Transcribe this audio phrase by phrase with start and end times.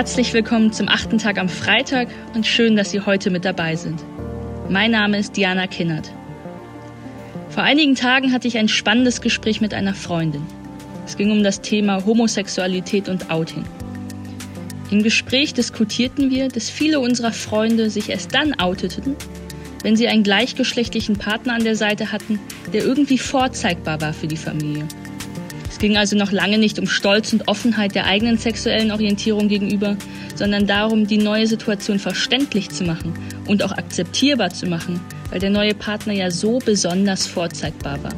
[0.00, 4.02] Herzlich willkommen zum achten Tag am Freitag und schön, dass Sie heute mit dabei sind.
[4.70, 6.10] Mein Name ist Diana Kinnert.
[7.50, 10.40] Vor einigen Tagen hatte ich ein spannendes Gespräch mit einer Freundin.
[11.04, 13.62] Es ging um das Thema Homosexualität und Outing.
[14.90, 19.16] Im Gespräch diskutierten wir, dass viele unserer Freunde sich erst dann outeten,
[19.82, 22.40] wenn sie einen gleichgeschlechtlichen Partner an der Seite hatten,
[22.72, 24.88] der irgendwie vorzeigbar war für die Familie.
[25.80, 29.96] Ging also noch lange nicht um Stolz und Offenheit der eigenen sexuellen Orientierung gegenüber,
[30.34, 33.14] sondern darum, die neue Situation verständlich zu machen
[33.46, 38.12] und auch akzeptierbar zu machen, weil der neue Partner ja so besonders vorzeigbar war.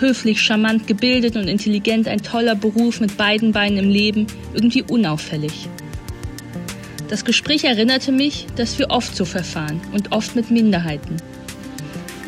[0.00, 5.68] Höflich, charmant, gebildet und intelligent, ein toller Beruf mit beiden Beinen im Leben, irgendwie unauffällig.
[7.08, 11.16] Das Gespräch erinnerte mich, dass wir oft so verfahren und oft mit Minderheiten.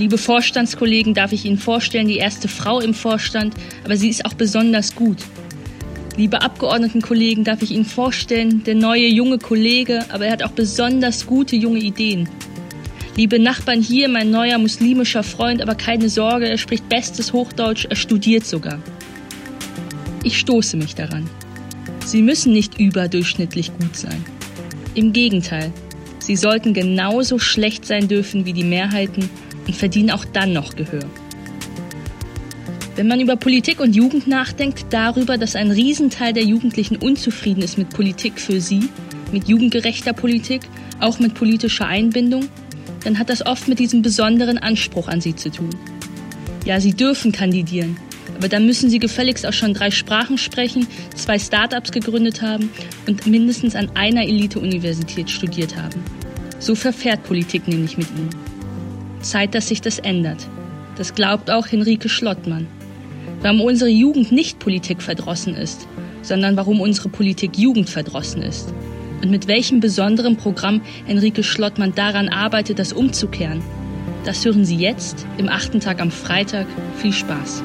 [0.00, 3.52] Liebe Vorstandskollegen, darf ich Ihnen vorstellen, die erste Frau im Vorstand,
[3.84, 5.18] aber sie ist auch besonders gut.
[6.16, 11.26] Liebe Abgeordnetenkollegen, darf ich Ihnen vorstellen, der neue junge Kollege, aber er hat auch besonders
[11.26, 12.30] gute junge Ideen.
[13.14, 17.96] Liebe Nachbarn, hier mein neuer muslimischer Freund, aber keine Sorge, er spricht bestes Hochdeutsch, er
[17.96, 18.78] studiert sogar.
[20.24, 21.28] Ich stoße mich daran.
[22.06, 24.24] Sie müssen nicht überdurchschnittlich gut sein.
[24.94, 25.70] Im Gegenteil,
[26.20, 29.28] sie sollten genauso schlecht sein dürfen wie die Mehrheiten
[29.70, 31.08] und verdienen auch dann noch Gehör.
[32.96, 37.78] Wenn man über Politik und Jugend nachdenkt, darüber, dass ein Riesenteil der Jugendlichen unzufrieden ist
[37.78, 38.88] mit Politik für sie,
[39.30, 40.62] mit jugendgerechter Politik,
[40.98, 42.48] auch mit politischer Einbindung,
[43.04, 45.70] dann hat das oft mit diesem besonderen Anspruch an sie zu tun.
[46.64, 47.96] Ja, sie dürfen kandidieren,
[48.38, 52.70] aber dann müssen sie gefälligst auch schon drei Sprachen sprechen, zwei Start-ups gegründet haben
[53.06, 56.02] und mindestens an einer Elite-Universität studiert haben.
[56.58, 58.49] So verfährt Politik nämlich mit ihnen.
[59.20, 60.46] Zeit, dass sich das ändert.
[60.96, 62.66] Das glaubt auch Henrike Schlottmann.
[63.42, 65.86] Warum unsere Jugend nicht politikverdrossen ist,
[66.22, 68.72] sondern warum unsere Politik jugendverdrossen ist.
[69.22, 73.62] Und mit welchem besonderen Programm Henrike Schlottmann daran arbeitet, das umzukehren.
[74.24, 76.66] Das hören Sie jetzt im achten Tag am Freitag.
[76.96, 77.62] Viel Spaß.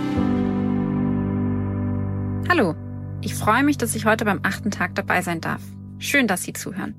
[2.50, 2.76] Hallo,
[3.22, 5.62] ich freue mich, dass ich heute beim achten Tag dabei sein darf.
[5.98, 6.96] Schön, dass Sie zuhören.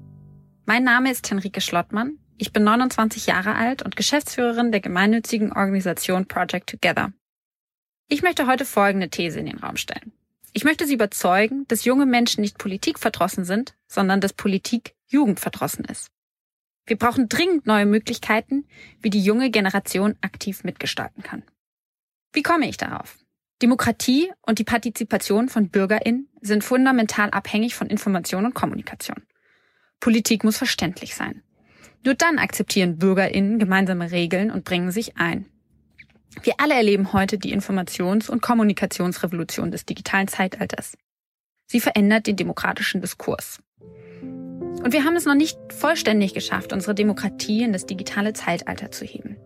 [0.67, 6.27] Mein Name ist Henrike Schlottmann ich bin 29 Jahre alt und Geschäftsführerin der gemeinnützigen Organisation
[6.27, 7.13] Project Together.
[8.09, 10.13] Ich möchte heute folgende These in den Raum stellen.
[10.53, 16.11] Ich möchte Sie überzeugen, dass junge Menschen nicht politikverdrossen sind, sondern dass Politik jugendverdrossen ist.
[16.87, 18.67] Wir brauchen dringend neue Möglichkeiten,
[19.01, 21.43] wie die junge Generation aktiv mitgestalten kann.
[22.33, 23.19] Wie komme ich darauf?
[23.61, 29.25] Demokratie und die Partizipation von BürgerInnen sind fundamental abhängig von Information und Kommunikation.
[29.99, 31.43] Politik muss verständlich sein.
[32.07, 35.45] Nur dann akzeptieren BürgerInnen gemeinsame Regeln und bringen sich ein.
[36.45, 40.97] Wir alle erleben heute die Informations- und Kommunikationsrevolution des digitalen Zeitalters.
[41.67, 43.59] Sie verändert den demokratischen Diskurs.
[44.23, 49.05] Und wir haben es noch nicht vollständig geschafft, unsere Demokratie in das digitale Zeitalter zu
[49.05, 49.37] heben.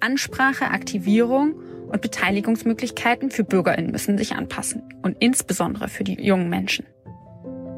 [0.00, 1.56] Ansprache, Aktivierung
[1.88, 6.86] und Beteiligungsmöglichkeiten für Bürgerinnen müssen sich anpassen und insbesondere für die jungen Menschen.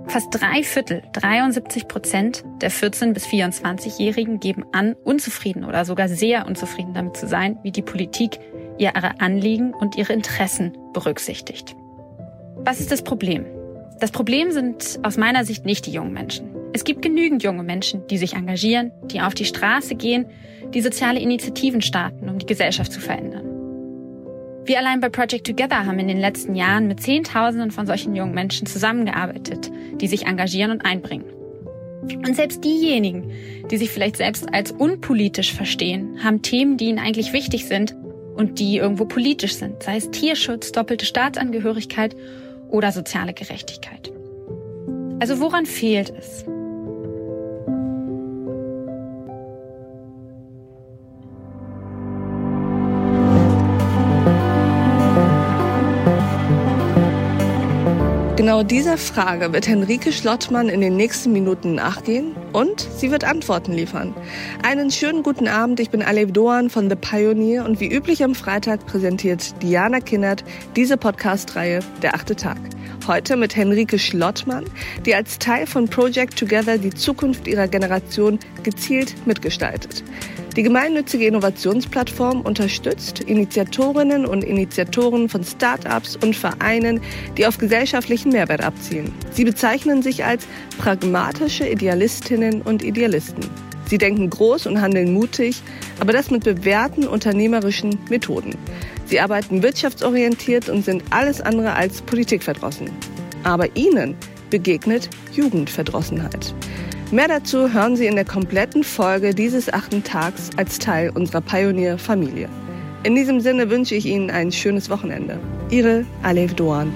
[0.06, 6.46] Fast drei Viertel, 73 Prozent der 14- bis 24-Jährigen geben an, unzufrieden oder sogar sehr
[6.46, 8.38] unzufrieden damit zu sein, wie die Politik
[8.78, 11.74] ihre Anliegen und ihre Interessen berücksichtigt.
[12.56, 13.46] Was ist das Problem?
[14.00, 16.54] Das Problem sind aus meiner Sicht nicht die jungen Menschen.
[16.72, 20.26] Es gibt genügend junge Menschen, die sich engagieren, die auf die Straße gehen,
[20.74, 23.53] die soziale Initiativen starten, um die Gesellschaft zu verändern.
[24.66, 28.32] Wir allein bei Project Together haben in den letzten Jahren mit Zehntausenden von solchen jungen
[28.32, 29.70] Menschen zusammengearbeitet,
[30.00, 31.26] die sich engagieren und einbringen.
[32.02, 33.30] Und selbst diejenigen,
[33.70, 37.94] die sich vielleicht selbst als unpolitisch verstehen, haben Themen, die ihnen eigentlich wichtig sind
[38.36, 42.16] und die irgendwo politisch sind, sei es Tierschutz, doppelte Staatsangehörigkeit
[42.68, 44.12] oder soziale Gerechtigkeit.
[45.20, 46.46] Also woran fehlt es?
[58.36, 63.72] Genau dieser Frage wird Henrike Schlottmann in den nächsten Minuten nachgehen und sie wird Antworten
[63.72, 64.12] liefern.
[64.64, 68.34] Einen schönen guten Abend, ich bin Alev Doan von The Pioneer und wie üblich am
[68.34, 70.42] Freitag präsentiert Diana Kinnert
[70.74, 72.58] diese Podcast-Reihe Der achte Tag.
[73.06, 74.64] Heute mit Henrike Schlottmann,
[75.06, 80.02] die als Teil von Project Together die Zukunft ihrer Generation gezielt mitgestaltet.
[80.56, 87.00] Die gemeinnützige Innovationsplattform unterstützt Initiatorinnen und Initiatoren von Start-ups und Vereinen,
[87.36, 89.12] die auf gesellschaftlichen Mehrwert abzielen.
[89.32, 90.46] Sie bezeichnen sich als
[90.78, 93.44] pragmatische Idealistinnen und Idealisten.
[93.86, 95.60] Sie denken groß und handeln mutig,
[95.98, 98.56] aber das mit bewährten unternehmerischen Methoden.
[99.06, 102.90] Sie arbeiten wirtschaftsorientiert und sind alles andere als politikverdrossen.
[103.42, 104.14] Aber ihnen
[104.50, 106.54] begegnet Jugendverdrossenheit.
[107.10, 112.48] Mehr dazu hören Sie in der kompletten Folge dieses achten Tags als Teil unserer Pioneer-Familie.
[113.04, 115.38] In diesem Sinne wünsche ich Ihnen ein schönes Wochenende.
[115.70, 116.92] Ihre Alev Doan.